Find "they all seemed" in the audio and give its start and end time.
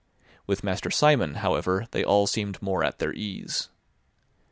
1.91-2.59